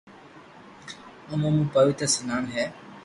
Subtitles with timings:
[1.29, 2.43] اومون پوتير سنان-